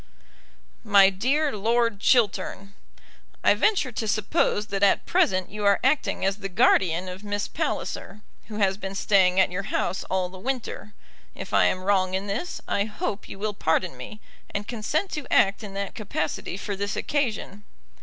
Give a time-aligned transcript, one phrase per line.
[0.83, 2.73] MY DEAR LORD CHILTERN,
[3.43, 7.47] I venture to suppose that at present you are acting as the guardian of Miss
[7.47, 10.95] Palliser, who has been staying at your house all the winter.
[11.35, 14.19] If I am wrong in this I hope you will pardon me,
[14.49, 17.63] and consent to act in that capacity for this occasion.